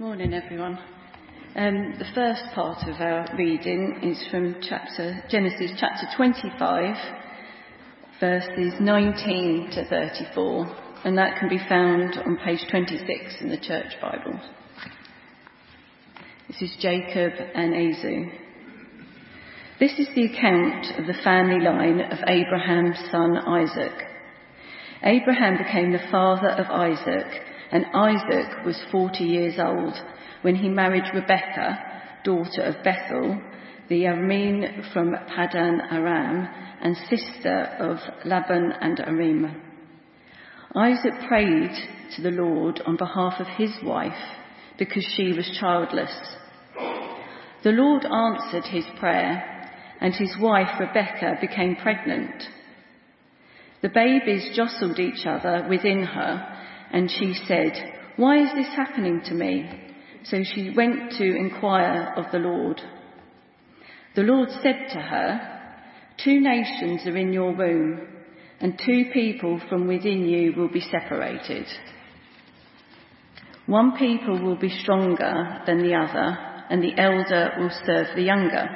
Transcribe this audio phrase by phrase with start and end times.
[0.00, 0.78] Morning, everyone.
[1.56, 6.94] Um, the first part of our reading is from chapter, Genesis chapter 25,
[8.20, 13.92] verses 19 to 34, and that can be found on page 26 in the Church
[14.00, 14.40] Bible.
[16.46, 18.30] This is Jacob and Esau.
[19.80, 24.00] This is the account of the family line of Abraham's son Isaac.
[25.02, 29.94] Abraham became the father of Isaac and Isaac was 40 years old
[30.42, 31.78] when he married Rebekah,
[32.24, 33.40] daughter of Bethuel,
[33.88, 36.48] the Aramean from Paddan Aram,
[36.80, 39.62] and sister of Laban and Aram.
[40.74, 41.74] Isaac prayed
[42.16, 44.12] to the Lord on behalf of his wife
[44.78, 46.12] because she was childless.
[47.64, 52.44] The Lord answered his prayer, and his wife Rebekah became pregnant.
[53.82, 56.57] The babies jostled each other within her
[56.92, 57.72] and she said,
[58.16, 59.68] Why is this happening to me?
[60.24, 62.80] So she went to inquire of the Lord.
[64.14, 65.60] The Lord said to her,
[66.22, 68.00] Two nations are in your womb,
[68.60, 71.66] and two people from within you will be separated.
[73.66, 76.36] One people will be stronger than the other,
[76.70, 78.66] and the elder will serve the younger.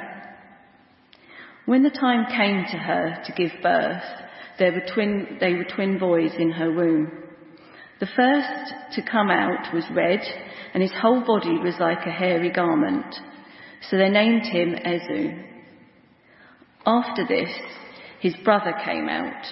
[1.65, 4.03] When the time came to her to give birth,
[4.59, 7.22] there were twin, they were twin boys in her womb.
[7.99, 10.21] The first to come out was red,
[10.73, 13.15] and his whole body was like a hairy garment.
[13.89, 15.35] So they named him Esau.
[16.85, 17.49] After this,
[18.19, 19.45] his brother came out,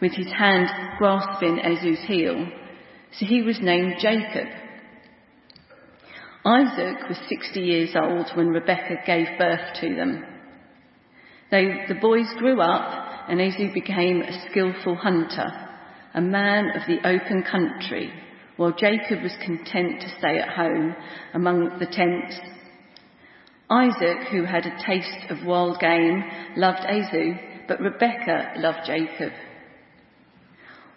[0.00, 2.46] with his hand grasping Esau's heel.
[3.18, 4.48] So he was named Jacob.
[6.44, 10.24] Isaac was 60 years old when Rebekah gave birth to them.
[11.50, 15.68] They, the boys grew up, and Esau became a skillful hunter
[16.14, 18.12] a man of the open country,
[18.56, 20.94] while Jacob was content to stay at home
[21.34, 22.38] among the tents.
[23.70, 26.22] Isaac, who had a taste of wild game,
[26.56, 29.32] loved Esau, but Rebekah loved Jacob.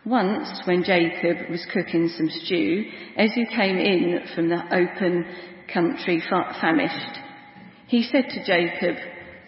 [0.06, 2.86] Once, when Jacob was cooking some stew,
[3.18, 5.26] Esau came in from the open
[5.74, 7.20] country famished.
[7.88, 8.98] He said to Jacob,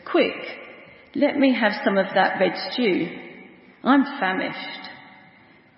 [0.10, 0.34] Quick,
[1.16, 3.08] let me have some of that red stew.
[3.84, 4.87] I'm famished.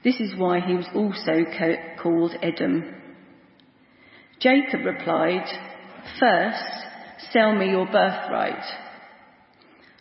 [0.03, 1.43] This is why he was also
[2.01, 2.95] called Edom.
[4.39, 5.45] Jacob replied,
[6.19, 8.63] First, sell me your birthright.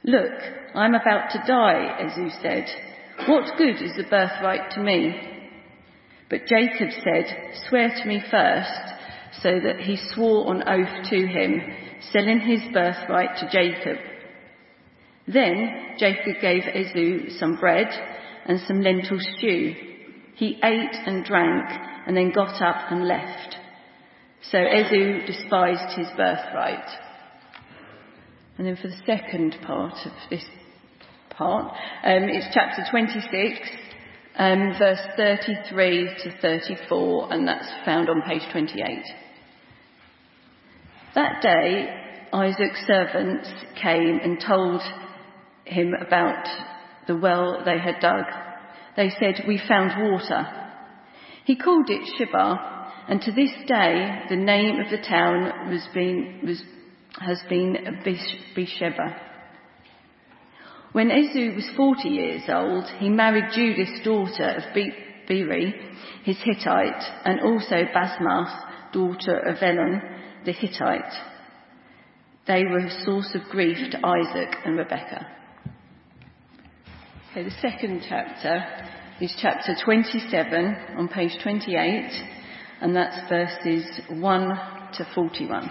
[0.05, 0.33] Look,
[0.75, 2.67] I'm about to die, Esau said.
[3.27, 5.17] What good is the birthright to me?
[6.31, 11.61] But Jacob said, Swear to me first, so that he swore on oath to him,
[12.13, 13.97] selling his birthright to Jacob.
[15.27, 17.89] Then Jacob gave Esau some bread
[18.47, 19.88] and some lentil stew.
[20.39, 21.69] He ate and drank
[22.07, 23.57] and then got up and left.
[24.53, 26.89] So Esau despised his birthright.
[28.57, 30.45] And then for the second part of this
[31.31, 31.73] part,
[32.05, 33.69] um, it's chapter 26,
[34.37, 39.03] um, verse 33 to 34, and that's found on page 28.
[41.17, 41.89] That day,
[42.33, 43.49] Isaac's servants
[43.83, 44.83] came and told
[45.65, 46.47] him about
[47.09, 48.25] the well they had dug
[48.99, 50.45] they said, We found water.
[51.45, 56.41] He called it Sheba, and to this day the name of the town was been,
[56.45, 56.61] was,
[57.21, 59.17] has been Beersheba.
[60.91, 64.75] When Esau was 40 years old, he married Judith's daughter of
[65.29, 65.75] Beeri,
[66.25, 70.03] his Hittite, and also Basmath, daughter of Elon,
[70.45, 71.15] the Hittite.
[72.49, 75.39] They were a source of grief to Isaac and Rebekah.
[77.31, 78.65] Okay, the second chapter
[79.21, 82.11] is chapter 27 on page 28,
[82.81, 84.49] and that's verses 1
[84.95, 85.71] to 41.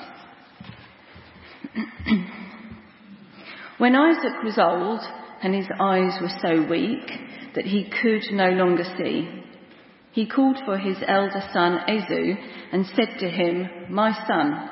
[3.80, 5.00] when Isaac was old
[5.42, 7.10] and his eyes were so weak
[7.56, 9.28] that he could no longer see,
[10.12, 12.40] he called for his elder son Esau
[12.72, 14.70] and said to him, My son.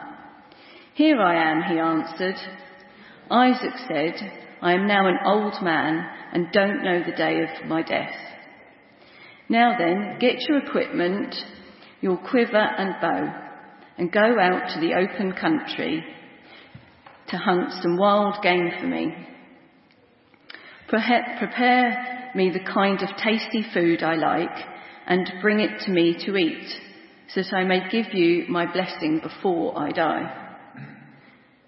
[0.94, 2.36] Here I am, he answered.
[3.32, 7.84] Isaac said, I am now an old man and don't know the day of my
[7.84, 8.16] death.
[9.48, 11.36] Now then, get your equipment,
[12.02, 13.44] your quiver and bow,
[14.00, 16.04] and go out to the open country
[17.28, 19.14] to hunt some wild game for me.
[20.88, 24.66] Prepare me the kind of tasty food I like
[25.06, 26.68] and bring it to me to eat,
[27.36, 30.42] so that I may give you my blessing before I die.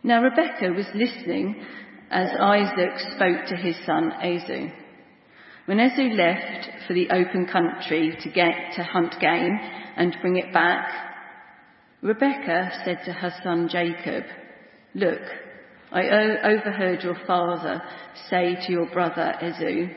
[0.01, 1.63] Now Rebecca was listening
[2.09, 4.74] as Isaac spoke to his son Esau.
[5.65, 9.59] When Esau left for the open country to get to hunt game
[9.98, 10.88] and bring it back,
[12.01, 14.24] Rebecca said to her son Jacob,
[14.94, 15.21] Look,
[15.92, 16.04] I
[16.44, 17.81] overheard your father
[18.30, 19.94] say to your brother Esau,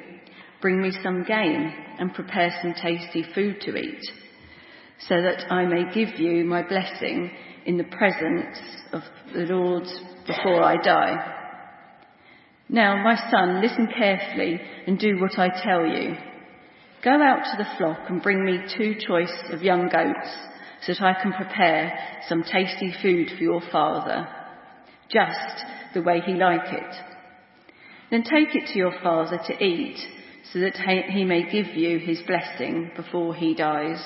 [0.61, 4.03] Bring me some game and prepare some tasty food to eat,
[5.09, 7.31] so that I may give you my blessing
[7.65, 8.59] in the presence
[8.93, 9.03] of
[9.33, 9.85] the Lord
[10.27, 11.40] before I die.
[12.73, 16.15] Now, my son, listen carefully and do what I tell you.
[17.03, 20.29] Go out to the flock and bring me two choice of young goats,
[20.87, 24.29] so that I can prepare some tasty food for your father,
[25.11, 25.65] just
[25.95, 26.95] the way he like it.
[28.13, 29.99] Then take it to your father to eat,
[30.53, 34.01] so that he may give you his blessing before he dies.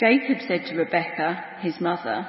[0.00, 2.26] Jacob said to Rebekah, his mother,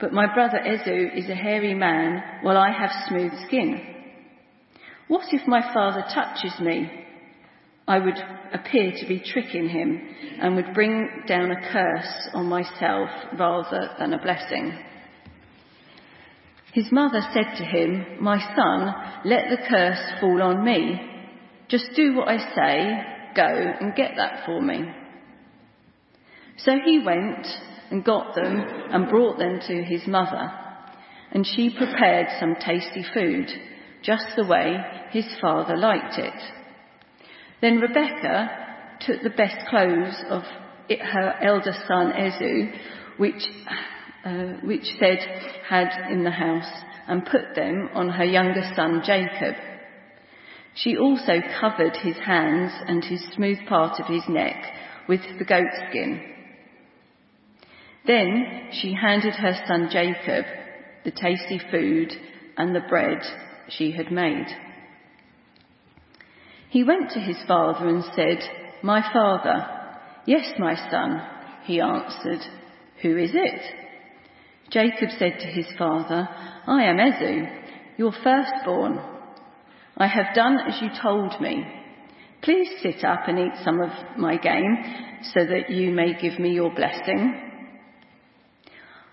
[0.00, 3.80] but my brother Esau is a hairy man, while I have smooth skin.
[5.08, 6.90] What if my father touches me?
[7.86, 8.16] I would
[8.52, 10.00] appear to be tricking him
[10.40, 14.78] and would bring down a curse on myself rather than a blessing.
[16.72, 18.94] His mother said to him, My son,
[19.24, 21.00] let the curse fall on me.
[21.68, 23.02] Just do what I say,
[23.34, 24.84] go and get that for me.
[26.58, 27.46] So he went
[27.90, 30.50] and got them and brought them to his mother.
[31.32, 33.48] And she prepared some tasty food,
[34.02, 34.76] just the way
[35.10, 36.34] his father liked it.
[37.60, 38.50] Then Rebecca
[39.00, 40.42] took the best clothes of
[40.88, 42.76] her elder son Esau,
[43.18, 43.42] which,
[44.24, 45.18] uh, which said
[45.68, 46.70] had in the house,
[47.06, 49.54] and put them on her younger son Jacob.
[50.74, 54.56] She also covered his hands and his smooth part of his neck
[55.08, 56.39] with the goatskin
[58.06, 60.44] then she handed her son Jacob
[61.04, 62.12] the tasty food
[62.56, 63.22] and the bread
[63.68, 64.46] she had made.
[66.68, 68.38] He went to his father and said,
[68.82, 69.66] My father.
[70.26, 71.22] Yes, my son,
[71.64, 72.40] he answered.
[73.02, 73.62] Who is it?
[74.70, 76.28] Jacob said to his father,
[76.66, 77.50] I am Esau,
[77.96, 79.00] your firstborn.
[79.96, 81.64] I have done as you told me.
[82.42, 84.76] Please sit up and eat some of my game
[85.34, 87.49] so that you may give me your blessing.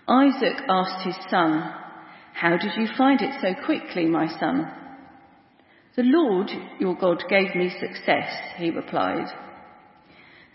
[0.08, 1.70] Isaac asked his son,
[2.32, 4.72] How did you find it so quickly, my son?
[5.96, 9.26] The Lord your God gave me success, he replied.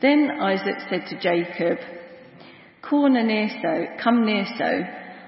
[0.02, 1.78] Then Isaac said to Jacob,
[2.82, 4.84] Come near so, come near so,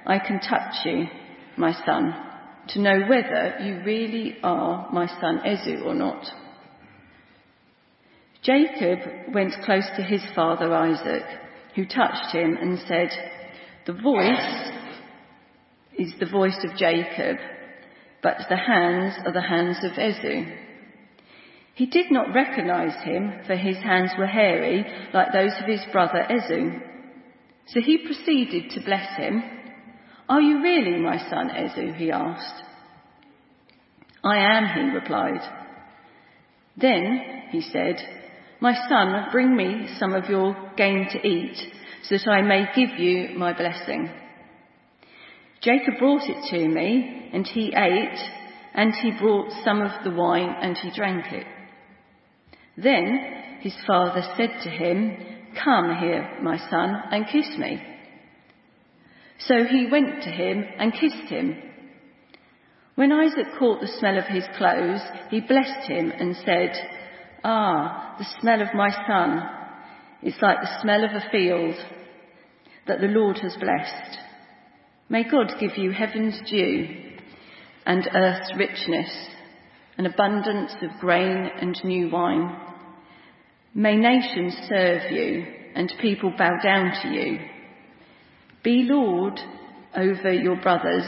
[0.07, 1.05] I can touch you,
[1.55, 2.13] my son,
[2.69, 6.25] to know whether you really are my son Esau or not.
[8.41, 11.23] Jacob went close to his father Isaac,
[11.75, 13.09] who touched him and said,
[13.85, 14.71] the voice
[15.97, 17.37] is the voice of Jacob,
[18.23, 20.49] but the hands are the hands of Esau.
[21.75, 26.25] He did not recognize him, for his hands were hairy, like those of his brother
[26.25, 26.79] Esau.
[27.67, 29.43] So he proceeded to bless him.
[30.27, 31.93] Are you really my son Esau?
[31.97, 32.63] he asked.
[34.23, 35.41] I am, he replied.
[36.77, 37.21] Then,
[37.51, 37.97] he said,
[38.59, 41.74] My son, bring me some of your game to eat
[42.07, 44.09] so that I may give you my blessing.
[45.61, 48.19] Jacob brought it to me, and he ate,
[48.73, 51.47] and he brought some of the wine, and he drank it.
[52.77, 55.17] Then his father said to him,
[55.63, 57.81] Come here, my son, and kiss me.
[59.39, 61.55] So he went to him and kissed him.
[62.95, 66.71] When Isaac caught the smell of his clothes, he blessed him and said,
[67.43, 69.64] Ah, the smell of my son
[70.25, 71.75] it's like the smell of a field
[72.87, 74.17] that the Lord has blessed.
[75.07, 76.87] May God give you heaven's dew
[77.85, 79.11] and earth's richness,
[79.99, 82.59] an abundance of grain and new wine.
[83.75, 87.37] May nations serve you and people bow down to you.
[88.63, 89.39] Be Lord
[89.95, 91.05] over your brothers,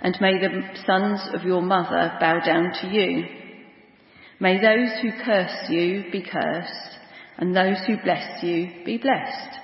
[0.00, 3.24] and may the sons of your mother bow down to you.
[4.40, 6.98] May those who curse you be cursed,
[7.38, 9.58] and those who bless you be blessed.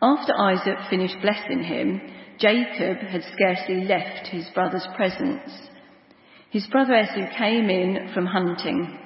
[0.00, 2.00] After Isaac finished blessing him,
[2.38, 5.50] Jacob had scarcely left his brother's presence.
[6.50, 8.98] His brother Esau came in from hunting.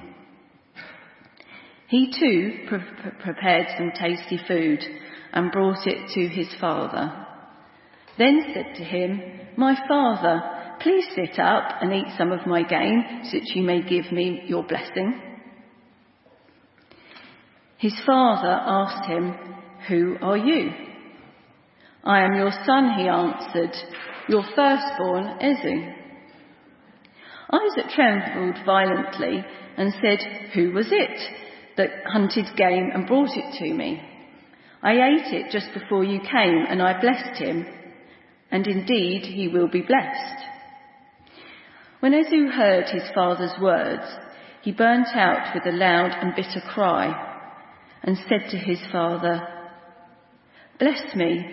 [1.87, 4.83] He too pre- prepared some tasty food
[5.33, 7.25] and brought it to his father.
[8.17, 9.21] Then said to him,
[9.55, 10.41] My father,
[10.81, 14.43] please sit up and eat some of my game so that you may give me
[14.47, 15.21] your blessing.
[17.77, 19.35] His father asked him,
[19.87, 20.71] Who are you?
[22.03, 23.75] I am your son, he answered,
[24.27, 25.93] your firstborn, Esau.
[27.51, 29.45] Isaac trembled violently
[29.77, 31.19] and said, Who was it
[31.77, 34.01] that hunted game and brought it to me?
[34.81, 37.65] I ate it just before you came and I blessed him,
[38.49, 40.45] and indeed he will be blessed.
[41.99, 44.05] When Esau heard his father's words,
[44.63, 47.35] he burnt out with a loud and bitter cry
[48.03, 49.47] and said to his father,
[50.79, 51.45] Bless me,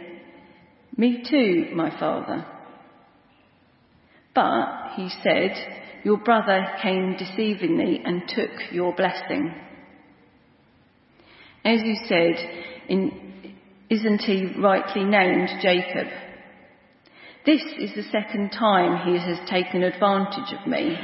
[0.97, 2.47] me too, my father.
[4.35, 5.53] But, he said,
[6.05, 9.55] your brother came deceivingly and took your blessing.
[11.65, 12.35] As you said,
[12.89, 13.55] in,
[13.89, 16.09] isn't he rightly named Jacob?
[17.47, 20.97] This is the second time he has taken advantage of me.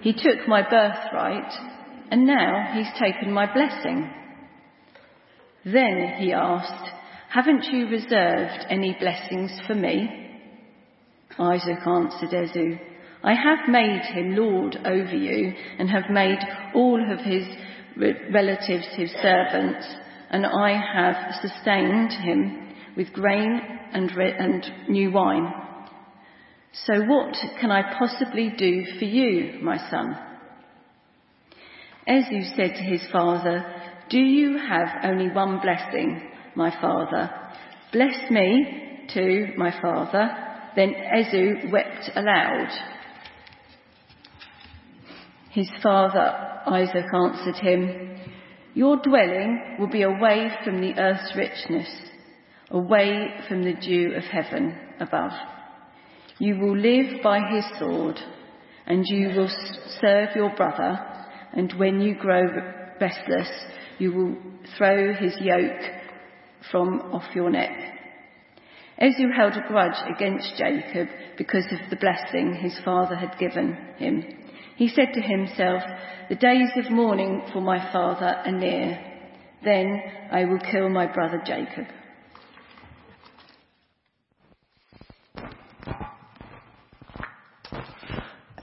[0.00, 1.52] He took my birthright,
[2.10, 4.10] and now he's taken my blessing.
[5.64, 6.90] Then he asked,
[7.28, 10.08] Haven't you reserved any blessings for me?
[11.38, 12.82] Isaac answered Esau,
[13.22, 16.38] I have made him lord over you and have made
[16.74, 17.46] all of his
[18.32, 19.86] relatives his servants,
[20.30, 23.60] and I have sustained him with grain
[23.92, 25.52] and, and new wine.
[26.86, 30.16] So what can I possibly do for you, my son?
[32.08, 33.79] Esau said to his father,
[34.10, 36.20] Do you have only one blessing,
[36.56, 37.30] my father?
[37.92, 40.28] Bless me too, my father.
[40.74, 42.68] Then Esau wept aloud.
[45.50, 46.34] His father
[46.66, 48.18] Isaac answered him,
[48.74, 51.88] Your dwelling will be away from the earth's richness,
[52.70, 55.32] away from the dew of heaven above.
[56.40, 58.18] You will live by his sword,
[58.86, 59.50] and you will
[60.00, 60.98] serve your brother,
[61.52, 62.42] and when you grow
[63.00, 63.48] restless,
[64.00, 64.36] you will
[64.78, 65.82] throw his yoke
[66.72, 67.70] from off your neck.
[69.00, 74.24] Esau held a grudge against Jacob because of the blessing his father had given him.
[74.76, 75.82] He said to himself,
[76.28, 78.98] The days of mourning for my father are near.
[79.62, 80.02] Then
[80.32, 81.86] I will kill my brother Jacob.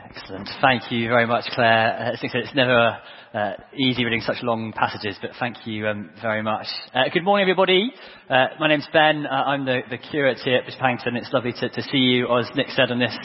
[0.04, 0.50] Excellent.
[0.62, 2.16] Thank you very much, Claire.
[2.22, 2.98] It's never
[3.34, 6.66] uh, easy reading such long passages, but thank you um, very much.
[6.94, 7.92] Uh, good morning, everybody.
[8.30, 9.26] Uh, my name's Ben.
[9.26, 11.16] Uh, I'm the, the, curate here at Bishop Hannington.
[11.16, 13.16] It's lovely to, to, see you, as Nick said, on this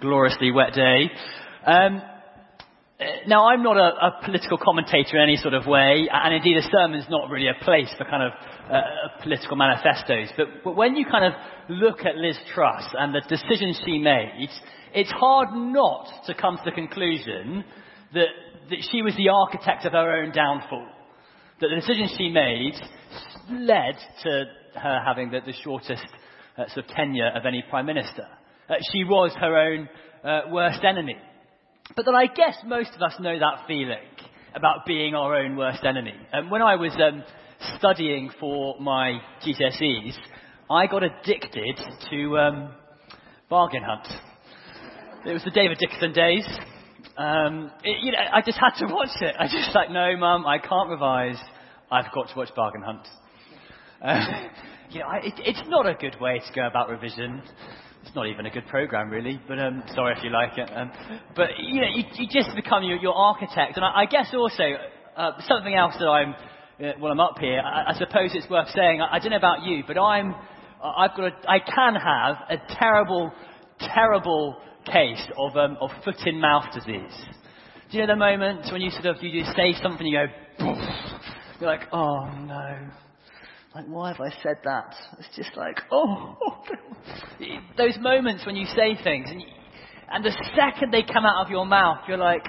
[0.00, 1.10] gloriously wet day.
[1.64, 2.02] Um,
[2.98, 6.56] uh, now, I'm not a, a, political commentator in any sort of way, and indeed
[6.56, 8.32] a sermon's not really a place for kind of
[9.22, 10.30] political manifestos.
[10.36, 11.32] But, but when you kind of
[11.68, 14.48] look at Liz Truss and the decisions she made,
[14.94, 17.64] it's hard not to come to the conclusion
[18.14, 18.28] that,
[18.70, 20.86] that she was the architect of her own downfall.
[21.60, 22.74] That the decisions she made
[23.50, 24.44] led to
[24.74, 26.04] her having the, the shortest
[26.56, 28.26] uh, sort of tenure of any prime minister.
[28.68, 29.88] Uh, she was her own
[30.24, 31.16] uh, worst enemy.
[31.94, 33.98] But that I guess most of us know that feeling
[34.54, 36.14] about being our own worst enemy.
[36.32, 37.22] And when I was um,
[37.76, 40.14] studying for my GCSEs,
[40.70, 41.78] I got addicted
[42.10, 42.72] to um,
[43.50, 44.06] bargain hunt.
[45.26, 46.46] It was the David Dickinson days.
[47.16, 49.36] Um, it, you know, I just had to watch it.
[49.38, 51.38] I just like, no, mum, I can't revise.
[51.90, 53.06] I've got to watch Bargain Hunt.
[54.02, 54.48] Uh,
[54.90, 57.40] you know, I, it, it's not a good way to go about revision.
[58.02, 59.40] It's not even a good program, really.
[59.46, 60.68] But um, sorry if you like it.
[60.74, 60.90] Um,
[61.36, 63.76] but you know, you, you just become your, your architect.
[63.76, 64.64] And I, I guess also
[65.16, 66.34] uh, something else that I'm,
[66.82, 69.00] uh, while I'm up here, I, I suppose it's worth saying.
[69.00, 70.34] I, I don't know about you, but I'm,
[70.82, 73.32] I've got, a, I can have a terrible,
[73.78, 77.12] terrible case of, um, of foot in mouth disease.
[77.90, 80.26] Do you know the moment when you sort of you just say something, you
[80.58, 80.74] go,
[81.60, 82.90] you're like, oh no.
[83.74, 84.94] Like, why have I said that?
[85.18, 86.36] It's just like, oh.
[87.76, 89.48] Those moments when you say things, and, you,
[90.12, 92.44] and the second they come out of your mouth, you're like.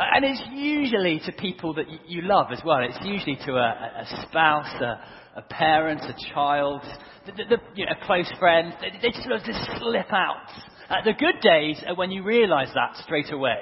[0.00, 2.80] And it's usually to people that you love as well.
[2.82, 5.00] It's usually to a, a spouse, a,
[5.36, 6.80] a parent, a child,
[7.26, 8.74] the, the, you know, a close friend.
[8.80, 10.46] They, they sort of just slip out.
[10.88, 13.58] Uh, the good days are when you realize that straight away.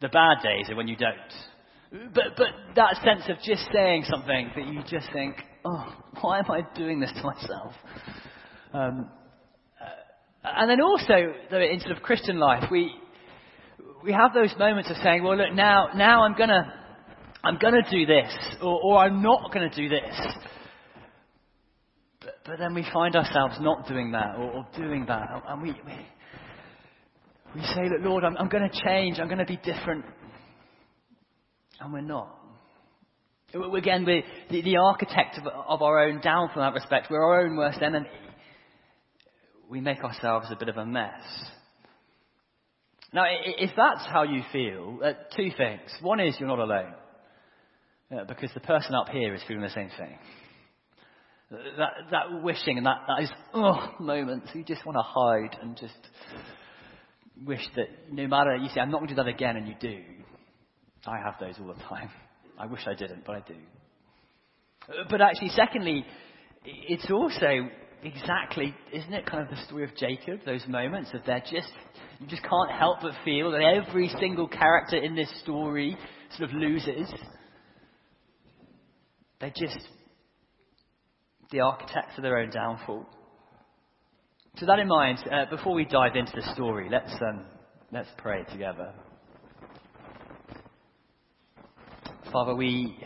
[0.00, 2.12] The bad days are when you don't.
[2.14, 6.50] But, but that sense of just saying something that you just think, oh, why am
[6.50, 7.72] I doing this to myself?
[8.72, 9.10] Um,
[9.80, 12.94] uh, and then also, though, in sort of Christian life, we,
[14.02, 16.72] we have those moments of saying, well, look, now, now I'm going to
[17.42, 18.30] I'm going to do this,
[18.60, 20.14] or, or I'm not going to do this.
[22.20, 25.72] But, but, then we find ourselves not doing that, or, or doing that, and we,
[25.72, 26.06] we,
[27.54, 30.04] we say, Look, Lord, I'm, I'm going to change, I'm going to be different.
[31.80, 32.36] And we're not.
[33.74, 37.06] Again, we're the, the architect of, of our own downfall in that respect.
[37.10, 38.06] We're our own worst enemy.
[39.70, 41.22] We make ourselves a bit of a mess.
[43.12, 45.90] Now, if that's how you feel, uh, two things.
[46.00, 46.94] One is you're not alone.
[48.12, 50.18] uh, because the person up here is feeling the same thing.
[51.50, 55.76] That, that wishing and that, that is, oh, moments you just want to hide and
[55.76, 55.94] just
[57.44, 59.74] wish that no matter, you say, I'm not going to do that again, and you
[59.80, 60.00] do.
[61.06, 62.10] I have those all the time.
[62.58, 63.56] I wish I didn't, but I do.
[65.08, 66.04] But actually, secondly,
[66.64, 67.68] it's also
[68.02, 71.70] exactly, isn't it kind of the story of Jacob, those moments of they're just,
[72.18, 75.96] you just can't help but feel that every single character in this story
[76.36, 77.12] sort of loses.
[79.40, 79.78] They're just
[81.50, 83.06] the architects of their own downfall.
[84.56, 87.44] So that in mind, uh, before we dive into the story, let's, um,
[87.92, 88.92] let's pray together.
[92.32, 92.96] Father, we,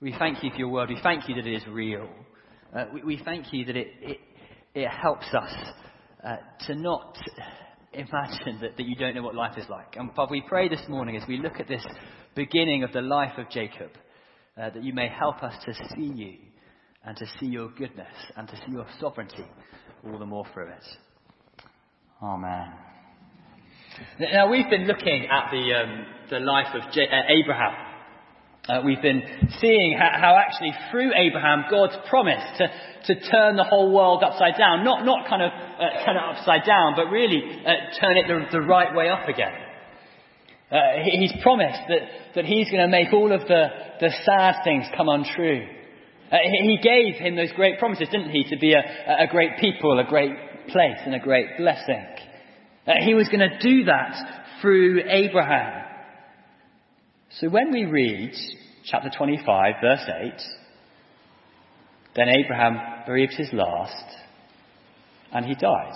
[0.00, 0.88] we thank you for your word.
[0.88, 2.08] We thank you that it is real.
[2.74, 4.18] Uh, we, we, thank you that it, it,
[4.74, 5.52] it helps us
[6.24, 6.36] uh,
[6.66, 7.18] to not
[7.92, 9.96] imagine that, that you don't know what life is like.
[9.96, 11.84] And Father, we pray this morning as we look at this
[12.36, 13.90] beginning of the life of Jacob,
[14.56, 16.34] uh, that you may help us to see you
[17.04, 19.46] and to see your goodness and to see your sovereignty
[20.06, 20.84] all the more through it.
[22.22, 22.72] Amen.
[24.32, 27.89] Now, we've been looking at the, um, the life of J- uh, Abraham.
[28.70, 29.22] Uh, we've been
[29.58, 32.68] seeing how, how, actually through Abraham, God's promise to,
[33.06, 36.64] to turn the whole world upside down, not, not kind of uh, turn it upside
[36.64, 39.52] down, but really uh, turn it the, the, right way up again.
[40.70, 43.66] Uh, he's promised that, that he's going to make all of the,
[43.98, 45.66] the sad things come untrue.
[46.30, 49.98] Uh, he gave him those great promises, didn't he, to be a, a great people,
[49.98, 50.30] a great
[50.68, 52.06] place, and a great blessing.
[52.86, 54.14] Uh, he was going to do that
[54.62, 55.89] through Abraham.
[57.38, 58.32] So when we read
[58.84, 60.32] chapter 25, verse 8,
[62.16, 64.04] then Abraham breathed his last
[65.32, 65.94] and he died.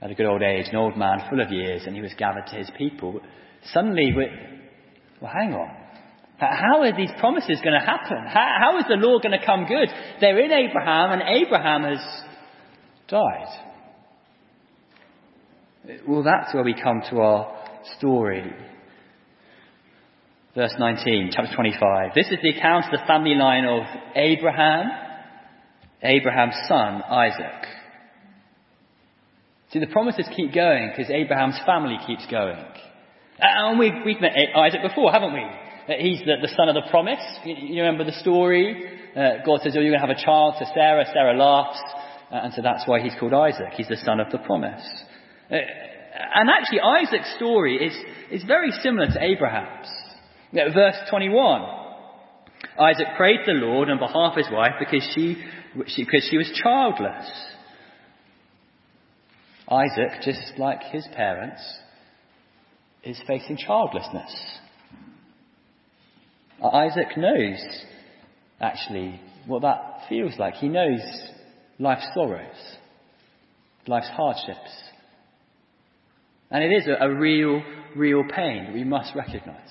[0.00, 2.46] At a good old age, an old man full of years, and he was gathered
[2.50, 3.20] to his people.
[3.72, 4.26] Suddenly, we
[5.20, 5.68] well, hang on.
[6.38, 8.18] How are these promises going to happen?
[8.28, 9.88] How, how is the law going to come good?
[10.20, 11.98] They're in Abraham, and Abraham has
[13.08, 13.48] died.
[16.06, 17.58] Well, that's where we come to our
[17.98, 18.54] story.
[20.58, 22.14] Verse 19, chapter 25.
[22.16, 23.84] This is the account of the family line of
[24.16, 24.90] Abraham,
[26.02, 27.64] Abraham's son, Isaac.
[29.70, 32.58] See, the promises keep going because Abraham's family keeps going.
[33.38, 35.46] And we've, we've met Isaac before, haven't we?
[36.00, 37.22] He's the, the son of the promise.
[37.44, 38.98] You, you remember the story?
[39.14, 41.04] Uh, God says, oh, you're going to have a child to Sarah.
[41.12, 41.78] Sarah laughs.
[42.32, 43.74] Uh, and so that's why he's called Isaac.
[43.76, 44.82] He's the son of the promise.
[45.52, 45.54] Uh,
[46.34, 47.94] and actually, Isaac's story is,
[48.32, 49.86] is very similar to Abraham's.
[50.52, 51.62] Know, verse 21.
[52.78, 55.36] Isaac prayed the Lord on behalf of his wife because she,
[55.86, 57.30] she, because she was childless.
[59.70, 61.60] Isaac, just like his parents,
[63.02, 64.34] is facing childlessness.
[66.62, 67.58] Uh, Isaac knows,
[68.60, 70.54] actually, what that feels like.
[70.54, 71.00] He knows
[71.78, 72.76] life's sorrows,
[73.86, 74.70] life's hardships.
[76.50, 77.62] And it is a, a real,
[77.94, 79.68] real pain that we must recognize.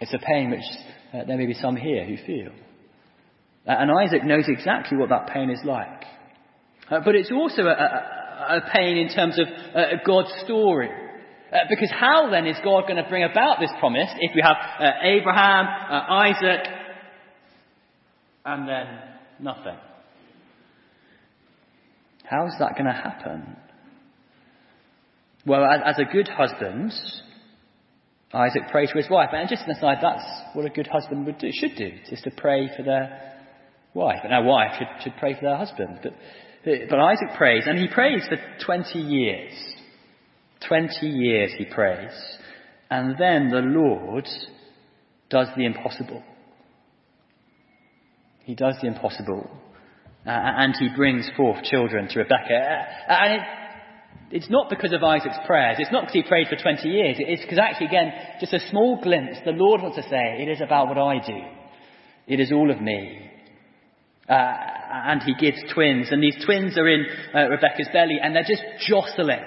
[0.00, 0.60] It's a pain which
[1.12, 2.52] uh, there may be some here who feel.
[3.66, 6.04] Uh, and Isaac knows exactly what that pain is like.
[6.90, 10.88] Uh, but it's also a, a, a, pain in terms of uh, God's story.
[11.52, 14.56] Uh, because how then is God going to bring about this promise if we have
[14.56, 16.66] uh, Abraham, uh, Isaac,
[18.44, 18.86] and then
[19.38, 19.76] nothing?
[22.24, 23.56] How is that going to happen?
[25.44, 26.92] Well, as, as, a good husband,
[28.32, 29.30] Isaac prayed for his wife.
[29.32, 32.30] And just an aside, that's what a good husband would do, should do, is to
[32.30, 33.36] pray for their
[33.94, 34.20] wife.
[34.22, 35.98] And our wife should, should pray for their husband.
[36.02, 36.14] But,
[36.88, 39.52] but Isaac prays, and he prays for 20 years.
[40.68, 42.12] 20 years he prays.
[42.90, 44.28] And then the Lord
[45.28, 46.22] does the impossible.
[48.44, 49.48] He does the impossible.
[50.26, 52.84] Uh, and he brings forth children to Rebecca.
[53.08, 53.40] Uh, and it,
[54.30, 55.76] it's not because of Isaac's prayers.
[55.80, 57.16] It's not because he prayed for 20 years.
[57.18, 59.38] It's because actually, again, just a small glimpse.
[59.44, 61.40] The Lord wants to say, it is about what I do.
[62.28, 63.28] It is all of me.
[64.28, 64.54] Uh,
[64.92, 66.08] and he gives twins.
[66.12, 69.42] And these twins are in uh, Rebekah's belly and they're just jostling.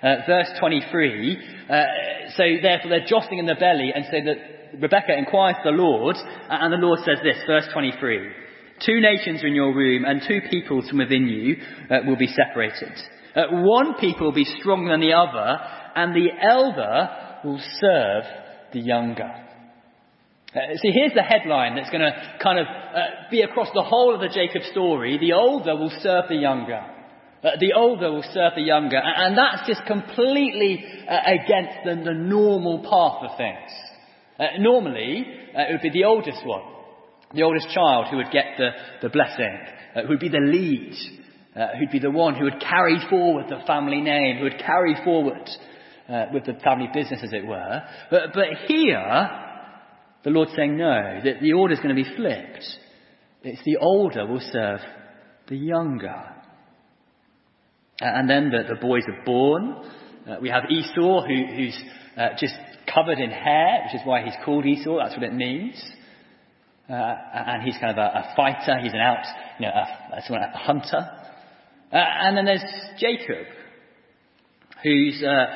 [0.00, 1.82] Uh, verse 23, uh,
[2.36, 6.14] so therefore they're jostling in the belly, and so that Rebecca inquires the Lord,
[6.48, 8.30] and the Lord says this, verse 23,
[8.86, 11.56] Two nations are in your womb, and two peoples from within you
[11.90, 12.92] uh, will be separated.
[13.34, 15.58] Uh, one people will be stronger than the other,
[15.94, 17.08] and the elder
[17.44, 18.24] will serve
[18.72, 19.30] the younger.
[20.54, 24.14] Uh, see, here's the headline that's going to kind of uh, be across the whole
[24.14, 25.18] of the Jacob story.
[25.18, 26.80] The older will serve the younger.
[27.44, 28.96] Uh, the older will serve the younger.
[28.96, 33.70] And that's just completely uh, against the, the, normal path of things.
[34.38, 36.62] Uh, normally, uh, it would be the oldest one,
[37.34, 38.70] the oldest child who would get the,
[39.02, 39.58] the blessing,
[39.94, 40.94] who would be the lead,
[41.58, 44.96] uh, who'd be the one who would carry forward the family name, who would carry
[45.04, 45.48] forward
[46.08, 47.82] uh, with the family business, as it were.
[48.10, 49.30] But, but here,
[50.24, 52.64] the Lord's saying no, that the order's going to be flipped.
[53.42, 54.80] It's the older will serve
[55.48, 56.34] the younger.
[58.00, 59.74] And then the, the boys are born.
[60.28, 61.82] Uh, we have Esau, who, who's
[62.16, 62.54] uh, just
[62.92, 64.98] covered in hair, which is why he's called Esau.
[64.98, 65.82] That's what it means.
[66.88, 68.78] Uh, and he's kind of a, a, fighter.
[68.80, 69.24] He's an out,
[69.58, 71.10] you know, a, a, a hunter.
[71.92, 72.64] Uh, and then there's
[72.98, 73.46] Jacob,
[74.82, 75.46] who's uh,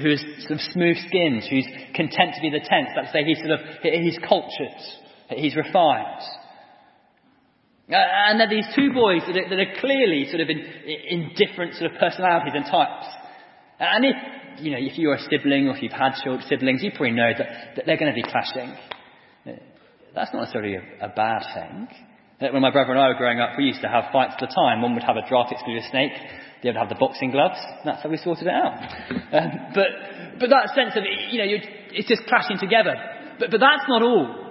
[0.00, 2.88] who's sort of smooth-skinned, who's content to be the tenth.
[2.94, 4.78] That's to say, he's sort of he's cultured,
[5.30, 6.22] he's refined.
[7.90, 11.30] Uh, and then these two boys that are, that are clearly sort of in, in
[11.36, 13.06] different sort of personalities and types.
[13.80, 14.16] And if
[14.62, 16.14] you know, if you're a sibling or if you've had
[16.48, 18.76] siblings, you probably know that, that they're going to be clashing.
[19.46, 19.52] Uh,
[20.14, 21.88] that's not necessarily a, a bad thing.
[22.38, 24.54] When my brother and I were growing up, we used to have fights at the
[24.54, 24.80] time.
[24.80, 26.12] One would have a draft exclusive snake,
[26.62, 27.58] the other have the boxing gloves.
[27.84, 28.78] That's how we sorted it out.
[29.30, 29.88] Um, but,
[30.40, 31.44] but that sense of, you know,
[31.92, 32.94] it's just clashing together.
[33.38, 34.48] But, but that's not all.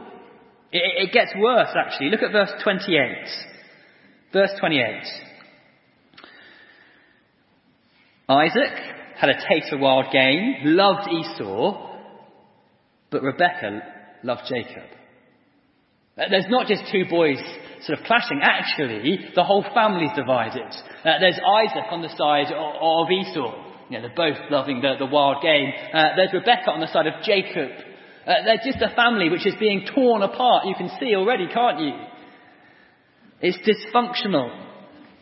[0.72, 2.12] It, it gets worse, actually.
[2.12, 3.28] Look at verse 28.
[4.32, 5.02] Verse 28.
[8.30, 8.74] Isaac
[9.16, 11.98] had a taste for wild game, loved Esau,
[13.10, 13.82] but Rebekah
[14.24, 14.84] loved Jacob.
[16.18, 17.40] There's not just two boys
[17.82, 18.42] sort of clashing.
[18.42, 20.68] Actually, the whole family's divided.
[21.04, 23.68] Uh, there's Isaac on the side of, of Esau.
[23.90, 25.72] You know, they're both loving the, the wild game.
[25.94, 27.72] Uh, there's Rebecca on the side of Jacob.
[28.26, 30.66] Uh, they're just a family which is being torn apart.
[30.68, 31.94] You can see already, can't you?
[33.40, 34.66] It's dysfunctional.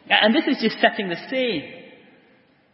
[0.10, 1.72] And this is just setting the scene.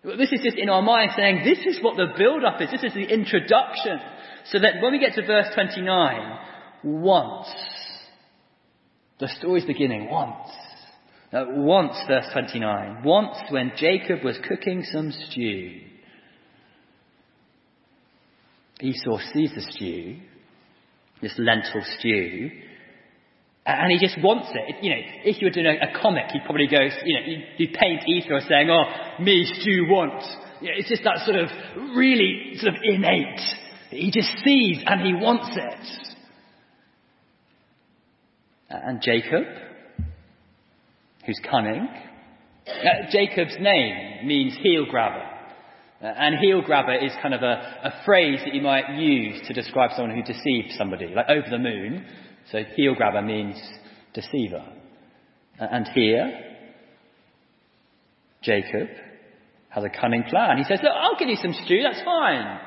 [0.04, 2.72] This is just in our mind saying this is what the build up is.
[2.72, 4.00] This is the introduction.
[4.46, 6.40] So that when we get to verse 29,
[6.84, 7.48] once,
[9.22, 10.50] the story's beginning once.
[11.32, 13.04] Uh, once, verse 29.
[13.06, 15.80] Once when Jacob was cooking some stew.
[18.82, 20.18] Esau sees the stew,
[21.22, 22.50] this lentil stew,
[23.64, 24.84] and he just wants it.
[24.84, 27.44] You know, if you were doing a, a comic, he'd probably go, you know, you'd,
[27.58, 30.24] you'd paint Esau saying, oh, me, stew, want.
[30.62, 31.50] You know, it's just that sort of
[31.96, 33.40] really sort of innate.
[33.92, 36.11] He just sees and he wants it.
[38.84, 39.44] And Jacob,
[41.26, 41.88] who's cunning,
[42.68, 45.24] uh, Jacob's name means heel grabber.
[46.02, 49.54] Uh, and heel grabber is kind of a, a phrase that you might use to
[49.54, 52.06] describe someone who deceives somebody, like over the moon.
[52.52, 53.62] So heel grabber means
[54.14, 54.66] deceiver.
[55.60, 56.40] Uh, and here,
[58.42, 58.88] Jacob
[59.70, 60.58] has a cunning plan.
[60.58, 62.60] He says, look, I'll give you some stew, that's fine.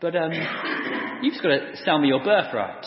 [0.00, 0.32] But um,
[1.22, 2.86] you've just got to sell me your birthright.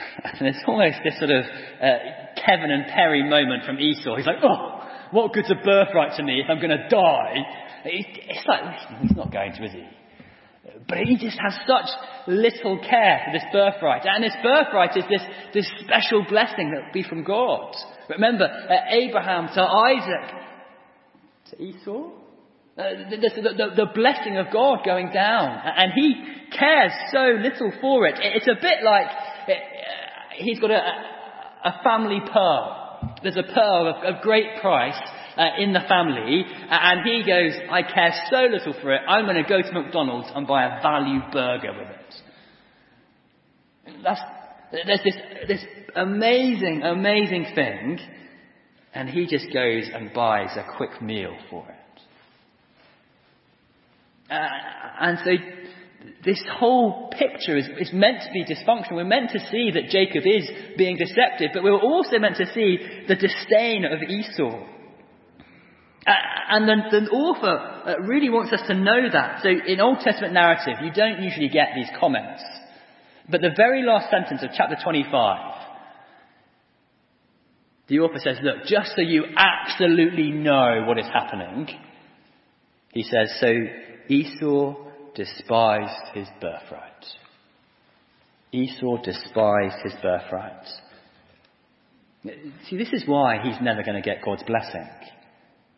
[0.38, 1.98] And it's almost this sort of uh,
[2.44, 4.16] Kevin and Perry moment from Esau.
[4.16, 7.34] He's like, oh, what good's a birthright to me if I'm going to die?
[7.84, 8.62] It's like,
[9.02, 9.84] he's not going to, is he?
[10.88, 11.88] But he just has such
[12.26, 14.02] little care for this birthright.
[14.04, 15.22] And this birthright is this,
[15.54, 17.74] this special blessing that will be from God.
[18.08, 20.34] Remember, uh, Abraham to Isaac
[21.50, 22.10] to Esau.
[22.78, 25.60] Uh, the, the, the, the, blessing of God going down.
[25.76, 26.14] And he
[26.56, 28.18] cares so little for it.
[28.22, 29.06] It's a bit like
[30.40, 30.82] he's got a,
[31.64, 32.76] a family pearl.
[33.22, 34.98] There's a pearl of, of great price
[35.36, 39.42] uh, in the family, and he goes, I care so little for it, I'm going
[39.42, 42.14] to go to McDonald's and buy a value burger with it.
[44.02, 44.20] That's,
[44.72, 45.16] there's this,
[45.48, 45.64] this
[45.96, 47.98] amazing, amazing thing,
[48.92, 51.76] and he just goes and buys a quick meal for it.
[54.30, 54.48] Uh,
[55.00, 55.30] and so
[56.24, 58.96] this whole picture is, is, meant to be dysfunctional.
[58.96, 62.78] We're meant to see that Jacob is being deceptive, but we're also meant to see
[63.08, 64.66] the disdain of Esau.
[66.06, 66.12] Uh,
[66.50, 69.42] and the, the author uh, really wants us to know that.
[69.42, 72.42] So in Old Testament narrative, you don't usually get these comments.
[73.30, 75.60] But the very last sentence of chapter 25,
[77.88, 81.68] the author says, look, just so you absolutely know what is happening,
[82.92, 83.52] he says, so
[84.08, 87.04] Esau despised his birthright.
[88.52, 90.66] Esau despised his birthright.
[92.68, 94.88] See, this is why he's never going to get God's blessing.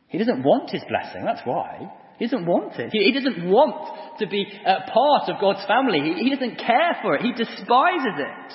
[0.09, 1.90] He doesn't want his blessing, that's why.
[2.18, 2.90] He doesn't want it.
[2.92, 6.01] He, doesn't want to be a part of God's family.
[6.01, 7.23] He, he doesn't care for it.
[7.23, 8.55] He despises it.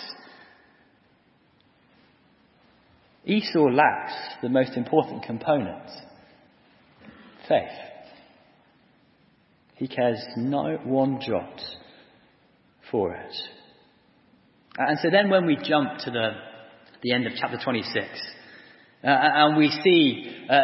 [3.25, 5.83] Esau lacks the most important component
[7.47, 7.67] faith.
[9.77, 11.61] He cares no one jot
[12.91, 13.35] for it.
[14.77, 16.29] And so then when we jump to the,
[17.03, 18.05] the end of chapter 26,
[19.03, 20.61] uh, and we see uh,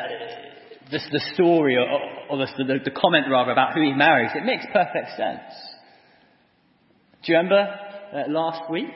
[0.91, 1.88] this, the story, or,
[2.30, 5.54] or the, the, the comment rather, about who he marries, it makes perfect sense.
[7.23, 7.80] Do you remember
[8.13, 8.93] uh, last week?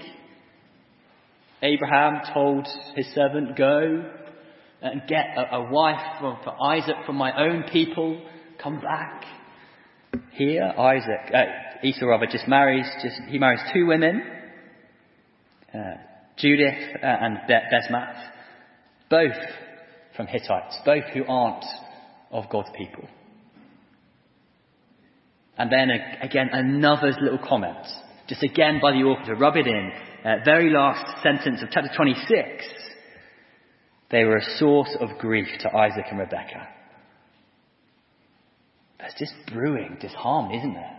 [1.62, 4.04] Abraham told his servant, Go
[4.82, 8.22] and get a, a wife for, for, Isaac from my own people,
[8.62, 9.24] come back.
[10.32, 11.44] Here, Isaac, uh,
[11.84, 14.24] Esau rather, just marries, just, he marries two women,
[15.74, 15.96] uh,
[16.38, 18.22] Judith uh, and Basemath,
[19.10, 19.36] both
[20.16, 21.66] from Hittites, both who aren't
[22.32, 23.08] of God's people.
[25.58, 25.90] And then
[26.22, 27.78] again, another little comment,
[28.28, 29.92] just again by the author to rub it in,
[30.24, 32.66] uh, very last sentence of chapter 26.
[34.12, 36.68] They were a source of grief to Isaac and Rebekah.
[39.00, 40.94] There's just brewing disharmony, isn't there?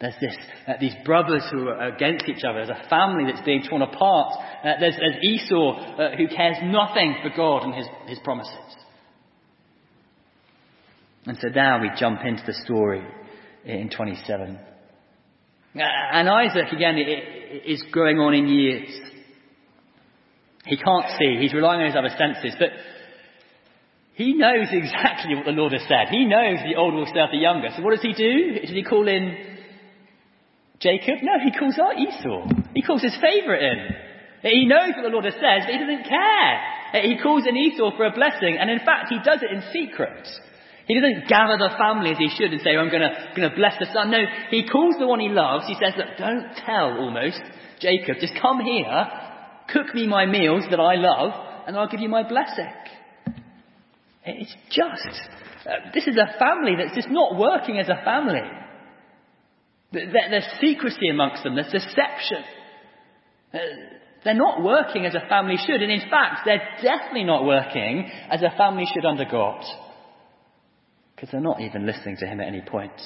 [0.00, 0.36] There's this,
[0.68, 2.66] uh, these brothers who are against each other.
[2.66, 4.32] There's a family that's being torn apart.
[4.62, 8.52] Uh, there's, there's, Esau uh, who cares nothing for God and his, his promises.
[11.24, 13.02] And so now we jump into the story
[13.64, 14.58] in 27.
[15.74, 15.80] Uh,
[16.12, 16.96] and Isaac, again,
[17.66, 18.88] is growing on in years.
[20.66, 21.38] He can't see.
[21.40, 22.54] He's relying on his other senses.
[22.58, 22.70] But
[24.16, 26.08] he knows exactly what the Lord has said.
[26.08, 27.68] He knows the older will serve the younger.
[27.76, 28.60] So what does he do?
[28.64, 29.36] Does he call in
[30.80, 31.20] Jacob?
[31.20, 32.48] No, he calls out Esau.
[32.74, 33.78] He calls his favourite in.
[34.40, 37.02] He knows what the Lord has said, but he doesn't care.
[37.02, 40.24] He calls in Esau for a blessing, and in fact, he does it in secret.
[40.88, 43.92] He doesn't gather the family as he should and say, I'm going to bless the
[43.92, 44.10] son.
[44.10, 45.66] No, he calls the one he loves.
[45.66, 47.42] He says, look, don't tell almost,
[47.80, 49.08] Jacob, just come here,
[49.68, 52.72] cook me my meals that I love, and I'll give you my blessing.
[54.26, 55.20] It's just,
[55.66, 58.42] uh, this is a family that's just not working as a family.
[59.92, 62.44] There's secrecy amongst them, there's deception.
[63.54, 63.58] Uh,
[64.24, 68.42] they're not working as a family should, and in fact, they're definitely not working as
[68.42, 69.62] a family should under God.
[71.14, 73.00] Because they're not even listening to him at any point.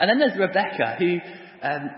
[0.00, 1.18] And then there's Rebecca, who,
[1.62, 1.90] um,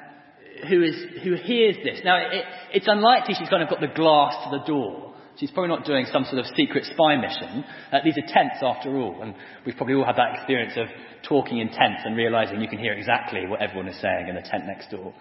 [0.68, 2.00] who, is, who hears this.
[2.04, 5.11] Now, it, it's unlikely she's kind of got the glass to the door.
[5.38, 7.64] She's probably not doing some sort of secret spy mission.
[7.90, 10.86] Uh, these are tents after all, and we've probably all had that experience of
[11.26, 14.42] talking in tents and realizing you can hear exactly what everyone is saying in the
[14.42, 15.14] tent next door.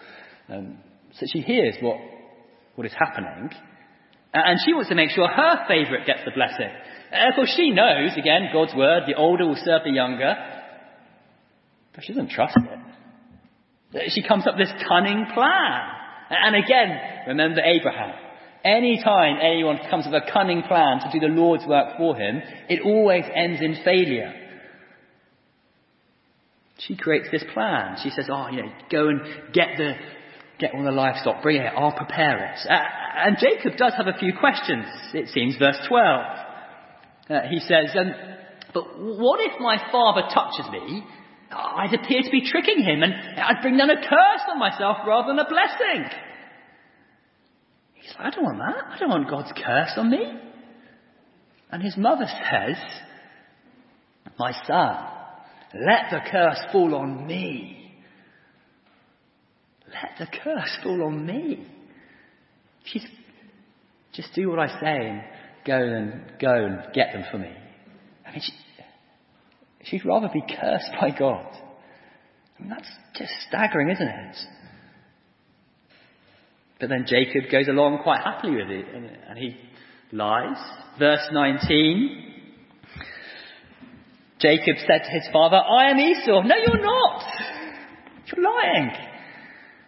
[0.50, 0.78] Um,
[1.14, 1.98] so she hears what,
[2.76, 3.50] what is happening,
[4.34, 6.70] and she wants to make sure her favourite gets the blessing.
[7.12, 10.36] And of course, she knows, again, God's word, the older will serve the younger,
[11.94, 12.58] but she doesn't trust
[13.94, 14.12] it.
[14.12, 15.82] She comes up with this cunning plan.
[16.30, 16.98] And again,
[17.28, 18.31] remember Abraham.
[18.64, 22.42] Any time anyone comes with a cunning plan to do the Lord's work for him,
[22.70, 24.34] it always ends in failure.
[26.78, 27.98] She creates this plan.
[28.04, 29.22] She says, oh, you know, go and
[29.54, 29.94] get the,
[30.60, 32.60] get all the livestock, bring it, I'll prepare it.
[32.70, 32.80] Uh,
[33.26, 36.26] and Jacob does have a few questions, it seems, verse 12.
[37.30, 38.14] Uh, he says, um,
[38.74, 41.04] but what if my father touches me?
[41.52, 45.28] I'd appear to be tricking him and I'd bring down a curse on myself rather
[45.28, 46.10] than a blessing.
[48.02, 48.86] He's like, I don't want that.
[48.90, 50.40] I don't want God's curse on me.
[51.72, 52.76] And his mother says,
[54.38, 54.98] My son,
[55.74, 57.78] let the curse fall on me.
[59.88, 61.68] Let the curse fall on me.
[62.86, 63.06] She's,
[64.14, 65.22] just do what I say and
[65.66, 67.52] go and go and get them for me.
[68.26, 68.54] I mean, she,
[69.84, 71.46] she'd rather be cursed by God.
[72.58, 74.36] I mean, that's just staggering, isn't it?
[76.82, 78.86] But then Jacob goes along quite happily with it,
[79.30, 79.56] and he
[80.12, 80.58] lies.
[80.98, 82.34] Verse 19.
[84.40, 86.42] Jacob said to his father, I am Esau.
[86.42, 87.24] No, you're not.
[88.26, 88.90] You're lying.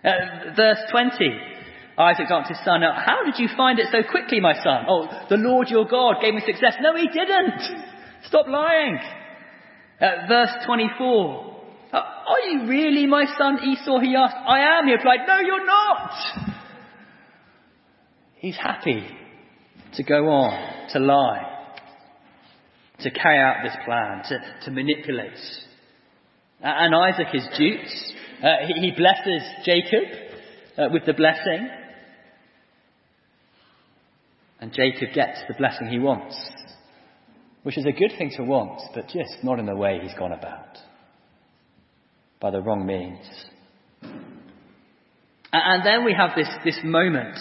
[0.04, 1.14] Uh, verse 20.
[1.98, 4.86] Isaac answered his son, How did you find it so quickly, my son?
[4.88, 6.76] Oh, the Lord your God gave me success.
[6.80, 7.60] No, he didn't.
[8.28, 9.00] Stop lying.
[10.00, 11.54] Uh, verse 24.
[11.92, 14.00] Uh, are you really my son Esau?
[14.00, 14.36] He asked.
[14.36, 14.86] I am.
[14.86, 16.54] He replied, No, you're not.
[18.44, 19.02] He's happy
[19.94, 21.78] to go on, to lie,
[23.00, 25.40] to carry out this plan, to, to manipulate.
[26.60, 27.96] And Isaac is duped.
[28.44, 30.04] Uh, he, he, blesses Jacob
[30.78, 31.70] uh, with the blessing.
[34.60, 36.36] And Jacob gets the blessing he wants,
[37.64, 40.34] which is a good thing to want, but just not in the way he's gone
[40.34, 40.80] about,
[42.42, 43.26] by the wrong means.
[45.54, 47.38] And then we have this, this moment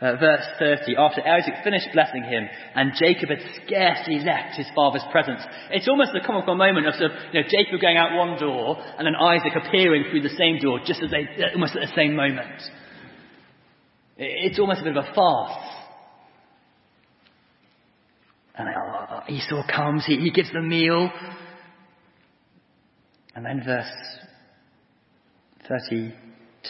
[0.00, 5.04] Uh, verse 30, after Isaac finished blessing him and Jacob had scarcely left his father's
[5.12, 5.42] presence.
[5.70, 8.78] It's almost the comical moment of, sort of you know, Jacob going out one door
[8.96, 12.16] and then Isaac appearing through the same door just as they, almost at the same
[12.16, 12.62] moment.
[14.16, 15.74] It's almost a bit of a farce.
[18.54, 21.10] And uh, Esau comes, he, he gives the meal.
[23.34, 23.92] And then verse
[25.68, 26.14] 30,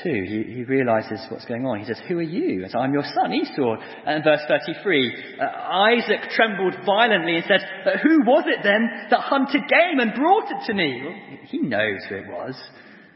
[0.03, 1.81] 2, he, he realizes what's going on.
[1.81, 2.64] He says, Who are you?
[2.64, 3.76] And I'm your son, Esau.
[4.07, 7.61] And verse 33, uh, Isaac trembled violently and said,
[8.03, 11.03] Who was it then that hunted game and brought it to me?
[11.05, 12.55] Well, he knows who it was.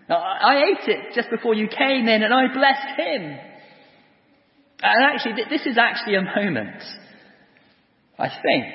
[0.09, 3.39] I ate it just before you came in and I blessed him.
[4.83, 6.83] And actually, this is actually a moment,
[8.19, 8.75] I think,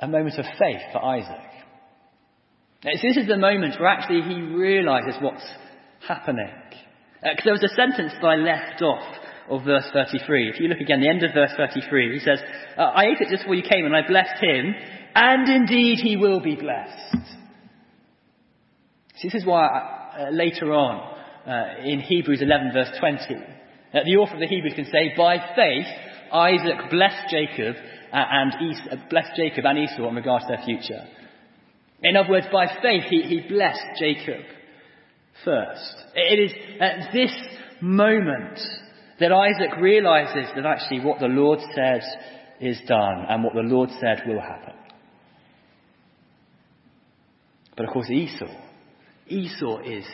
[0.00, 1.50] a moment of faith for Isaac.
[2.82, 5.46] This is the moment where actually he realizes what's
[6.06, 6.50] happening.
[7.22, 9.04] Because uh, there was a sentence that I left off
[9.50, 10.48] of verse 33.
[10.48, 12.38] If you look again, the end of verse 33, he says,
[12.78, 14.74] uh, I ate it just before you came and I blessed him,
[15.14, 17.26] and indeed he will be blessed.
[19.16, 24.16] See, this is why uh, later on, uh, in Hebrews 11 verse 20, uh, the
[24.16, 25.86] author of the Hebrews can say, by faith,
[26.32, 27.76] Isaac blessed Jacob
[28.12, 31.04] uh, and Esau, blessed Jacob and Esau in regard to their future.
[32.02, 34.44] In other words, by faith, he, he blessed Jacob
[35.44, 35.94] first.
[36.14, 37.32] It is at this
[37.80, 38.58] moment
[39.18, 42.02] that Isaac realizes that actually what the Lord said
[42.60, 44.74] is done and what the Lord said will happen.
[47.76, 48.46] But of course, Esau,
[49.28, 50.04] Esau is,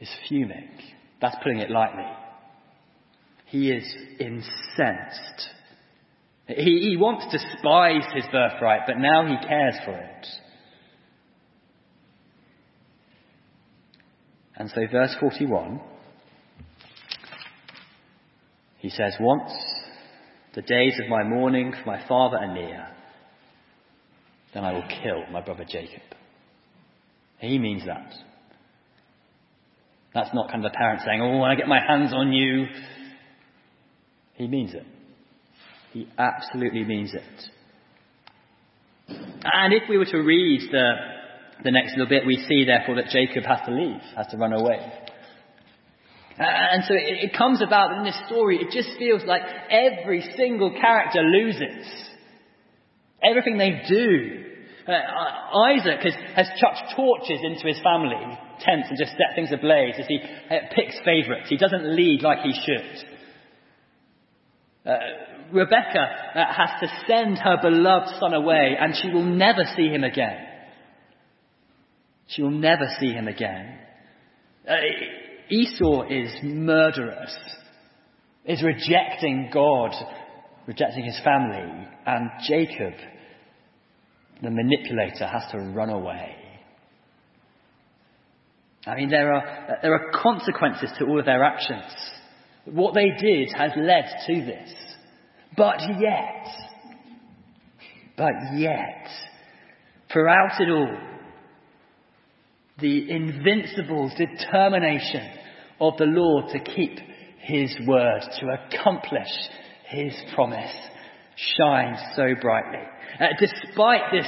[0.00, 0.70] is fuming.
[1.20, 2.10] That's putting it lightly.
[3.46, 3.84] He is
[4.18, 5.48] incensed.
[6.48, 10.26] He, he wants to despise his birthright, but now he cares for it.
[14.56, 15.80] And so, verse 41,
[18.78, 19.50] he says, Once
[20.54, 22.88] the days of my mourning for my father are near,
[24.52, 26.02] then I will kill my brother Jacob.
[27.38, 28.12] He means that.
[30.14, 32.66] That's not kind of a parent saying, Oh, when I get my hands on you.
[34.34, 34.86] He means it.
[35.92, 37.50] He absolutely means it.
[39.44, 40.92] And if we were to read the
[41.64, 44.52] the next little bit, we see therefore that Jacob has to leave, has to run
[44.52, 44.80] away.
[46.38, 50.72] And so it, comes about that in this story, it just feels like every single
[50.72, 51.86] character loses.
[53.22, 54.44] Everything they do.
[54.88, 58.16] Uh, Isaac has, has chucked torches into his family
[58.60, 61.48] tents and just set things ablaze as he uh, picks favourites.
[61.48, 63.06] He doesn't lead like he should.
[64.84, 64.98] Uh,
[65.52, 66.00] Rebecca
[66.34, 70.51] uh, has to send her beloved son away and she will never see him again.
[72.28, 73.78] She will never see him again.
[74.68, 74.74] Uh,
[75.50, 77.36] Esau is murderous,
[78.44, 79.90] is rejecting God,
[80.66, 82.94] rejecting his family, and Jacob,
[84.42, 86.36] the manipulator, has to run away.
[88.86, 91.84] I mean, there are, there are consequences to all of their actions.
[92.64, 94.72] What they did has led to this.
[95.56, 96.46] But yet,
[98.16, 99.08] but yet,
[100.12, 100.96] throughout it all,
[102.80, 105.30] the invincible determination
[105.80, 106.98] of the Lord to keep
[107.38, 109.28] his word, to accomplish
[109.88, 110.72] his promise,
[111.36, 112.82] shines so brightly.
[113.20, 114.26] Uh, despite this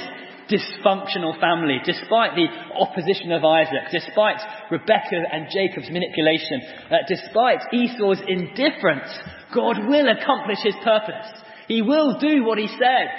[0.49, 4.37] dysfunctional family, despite the opposition of Isaac, despite
[4.69, 9.09] Rebecca and Jacob's manipulation, uh, despite Esau's indifference,
[9.53, 11.31] God will accomplish his purpose.
[11.67, 13.09] He will do what he said.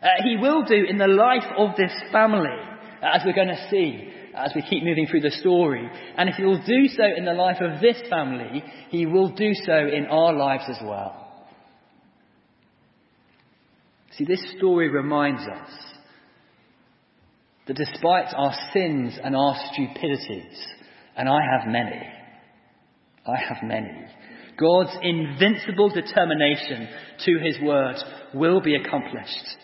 [0.00, 2.56] Uh, he will do in the life of this family,
[3.02, 5.88] as we're going to see as we keep moving through the story.
[6.16, 9.52] And if he will do so in the life of this family, he will do
[9.66, 11.24] so in our lives as well.
[14.16, 15.70] See, this story reminds us
[17.66, 20.66] that despite our sins and our stupidities,
[21.16, 22.02] and I have many,
[23.26, 24.06] I have many,
[24.58, 26.88] God's invincible determination
[27.26, 27.96] to his word
[28.34, 29.56] will be accomplished.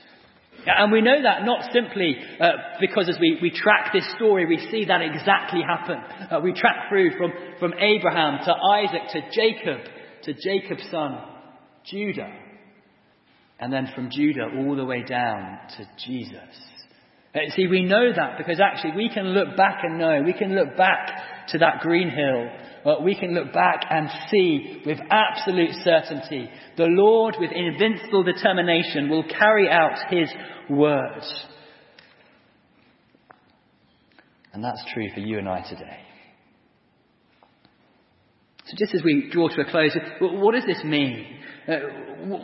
[0.66, 4.58] And we know that not simply uh, because as we, we track this story, we
[4.70, 5.96] see that exactly happen.
[6.30, 9.80] Uh, we track through from, from Abraham to Isaac to Jacob
[10.24, 11.18] to Jacob's son,
[11.84, 12.32] Judah.
[13.60, 16.38] And then from Judah all the way down to Jesus.
[17.34, 20.54] Uh, see, we know that because actually we can look back and know, we can
[20.54, 22.48] look back to that green hill
[22.84, 29.08] uh, we can look back and see with absolute certainty the Lord, with invincible determination,
[29.08, 30.28] will carry out his
[30.68, 31.46] words.
[34.52, 35.98] And that's true for you and I today.
[38.66, 41.26] So just as we draw to a close, what does this mean?
[41.68, 41.74] Uh,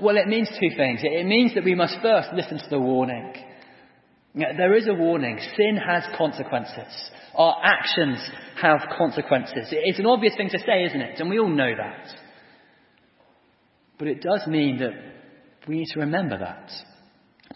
[0.03, 1.01] well, it means two things.
[1.03, 3.32] It means that we must first listen to the warning.
[4.35, 5.39] There is a warning.
[5.57, 7.11] Sin has consequences.
[7.35, 8.18] Our actions
[8.61, 9.68] have consequences.
[9.70, 11.20] It's an obvious thing to say, isn't it?
[11.20, 12.07] And we all know that.
[13.99, 14.93] But it does mean that
[15.66, 16.70] we need to remember that.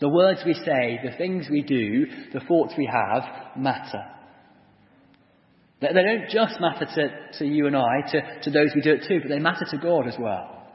[0.01, 4.03] The words we say, the things we do, the thoughts we have matter.
[5.81, 9.05] They don't just matter to, to you and I, to, to those we do it
[9.09, 10.67] to, but they matter to God as well.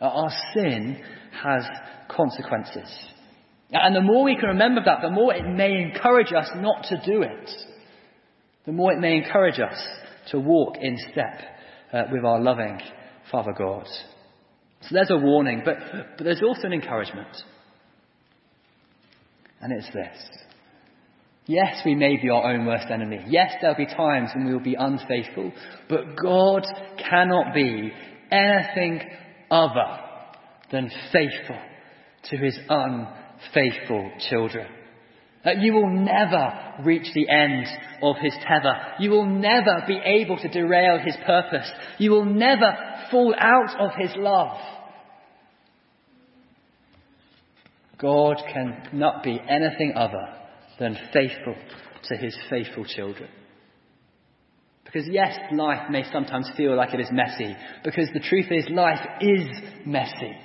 [0.00, 1.02] Our sin
[1.42, 1.64] has
[2.08, 2.90] consequences.
[3.72, 7.00] And the more we can remember that, the more it may encourage us not to
[7.06, 7.50] do it.
[8.66, 9.82] The more it may encourage us
[10.30, 11.40] to walk in step
[11.92, 12.80] uh, with our loving
[13.30, 13.86] Father God.
[14.82, 15.76] So there's a warning, but,
[16.18, 17.34] but there's also an encouragement.
[19.60, 20.16] And it's this.
[21.46, 23.24] Yes, we may be our own worst enemy.
[23.28, 25.50] Yes, there'll be times when we will be unfaithful,
[25.88, 26.64] but God
[26.98, 27.90] cannot be
[28.30, 29.00] anything
[29.50, 29.98] other
[30.70, 31.58] than faithful
[32.30, 33.21] to his unfaithful
[34.30, 34.66] children.
[35.44, 37.66] That you will never reach the end
[38.00, 38.74] of his tether.
[39.00, 41.68] You will never be able to derail his purpose.
[41.98, 42.76] You will never
[43.10, 44.56] fall out of his love.
[47.98, 50.34] God cannot be anything other
[50.78, 51.54] than faithful
[52.04, 53.28] to his faithful children.
[54.84, 59.00] Because yes, life may sometimes feel like it is messy, because the truth is life
[59.20, 59.46] is
[59.86, 60.36] messy.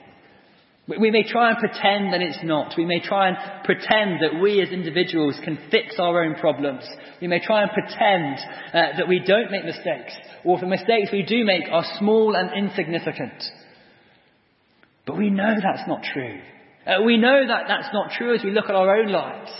[0.87, 2.75] We may try and pretend that it's not.
[2.77, 6.83] We may try and pretend that we as individuals can fix our own problems.
[7.19, 8.37] We may try and pretend
[8.73, 10.13] uh, that we don't make mistakes,
[10.45, 13.43] or the mistakes we do make are small and insignificant.
[15.05, 16.39] But we know that's not true.
[16.85, 19.51] Uh, we know that that's not true as we look at our own lives.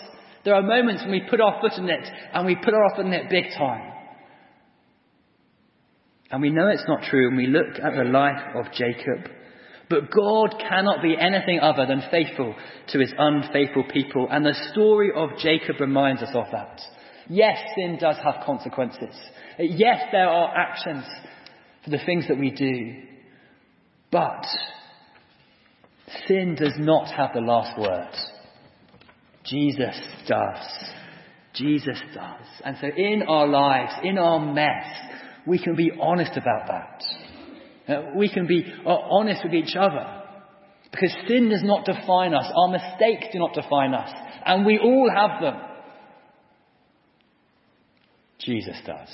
[0.46, 3.06] There are moments when we put our foot in it, and we put our foot
[3.06, 3.92] in it big time.
[6.32, 9.30] And we know it's not true when we look at the life of Jacob.
[9.90, 12.56] But God cannot be anything other than faithful
[12.90, 14.28] to his unfaithful people.
[14.30, 16.82] And the story of Jacob reminds us of that.
[17.30, 19.16] Yes, sin does have consequences.
[19.60, 21.06] Yes, there are actions
[21.84, 22.96] for the things that we do.
[24.12, 24.46] But
[26.28, 28.12] sin does not have the last word.
[29.46, 29.96] Jesus
[30.28, 30.90] does.
[31.54, 32.46] Jesus does.
[32.64, 34.86] And so in our lives, in our mess,
[35.46, 37.04] we can be honest about that.
[37.88, 40.06] Uh, we can be uh, honest with each other.
[40.92, 42.52] Because sin does not define us.
[42.56, 44.12] Our mistakes do not define us.
[44.46, 45.62] And we all have them.
[48.40, 49.10] Jesus does.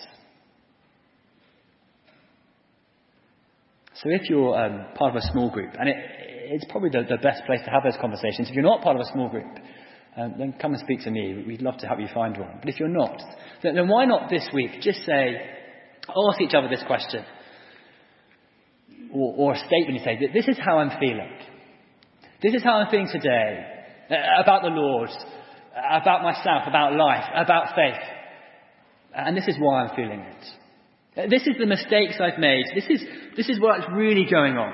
[3.95, 5.95] So if you're um, part of a small group, and it,
[6.49, 8.49] it's probably the, the, best place to have those conversations.
[8.49, 9.45] If you're not part of a small group,
[10.17, 11.43] um, then come and speak to me.
[11.47, 12.57] We'd love to help you find one.
[12.59, 13.19] But if you're not,
[13.63, 15.41] then, then why not this week just say,
[16.07, 17.23] ask each other this question
[19.13, 21.29] or, or a statement you say, this is how I'm feeling.
[22.41, 23.65] This is how I'm feeling today
[24.09, 28.01] uh, about the Lord, uh, about myself, about life, about faith.
[29.15, 30.45] And this is why I'm feeling it.
[31.15, 32.65] Uh, this is the mistakes I've made.
[32.73, 33.05] This is,
[33.37, 34.73] this is what's really going on.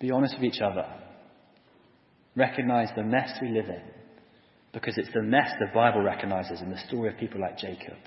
[0.00, 0.86] Be honest with each other.
[2.34, 3.82] Recognize the mess we live in.
[4.72, 7.98] Because it's the mess the Bible recognizes in the story of people like Jacob.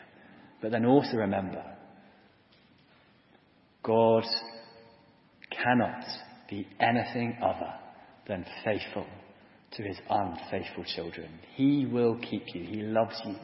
[0.66, 1.64] But then also remember,
[3.84, 4.24] God
[5.52, 6.04] cannot
[6.50, 7.72] be anything other
[8.28, 9.06] than faithful
[9.74, 11.30] to his unfaithful children.
[11.54, 12.64] He will keep you.
[12.64, 13.36] He loves you.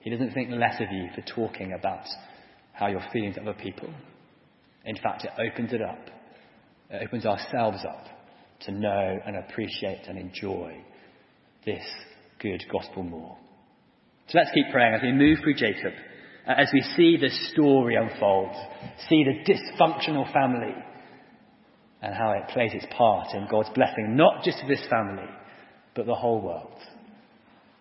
[0.00, 2.04] He doesn't think less of you for talking about
[2.74, 3.88] how you're feeling to other people.
[4.84, 6.10] In fact, it opens it up.
[6.90, 8.04] It opens ourselves up
[8.66, 10.84] to know and appreciate and enjoy
[11.64, 11.84] this
[12.40, 13.38] good gospel more.
[14.28, 15.94] So let's keep praying as we move through Jacob,
[16.46, 18.54] uh, as we see this story unfold,
[19.08, 20.74] see the dysfunctional family,
[22.02, 25.28] and how it plays its part in God's blessing, not just to this family,
[25.94, 26.78] but the whole world.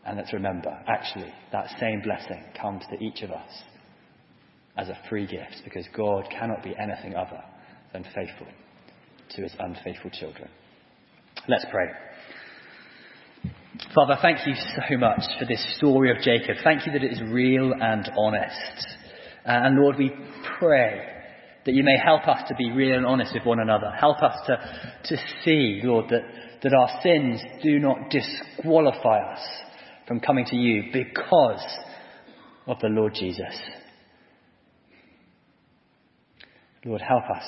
[0.06, 3.52] And let's remember, actually, that same blessing comes to each of us
[4.78, 7.44] as a free gift, because God cannot be anything other
[7.92, 8.48] than faithful
[9.32, 10.50] to his unfaithful children.
[11.50, 11.88] Let's pray.
[13.94, 16.58] Father, thank you so much for this story of Jacob.
[16.64, 18.88] Thank you that it is real and honest.
[19.46, 20.12] Uh, and Lord, we
[20.58, 21.06] pray
[21.66, 23.92] that you may help us to be real and honest with one another.
[23.92, 24.58] Help us to,
[25.06, 26.22] to see, Lord, that,
[26.64, 29.46] that our sins do not disqualify us
[30.08, 31.64] from coming to you because
[32.66, 33.56] of the Lord Jesus.
[36.86, 37.44] Lord, help us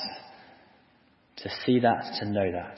[1.38, 2.78] to see that, to know that.